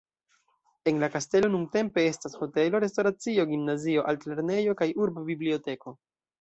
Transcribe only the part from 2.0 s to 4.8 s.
estas hotelo, restoracio, gimnazio, artlernejo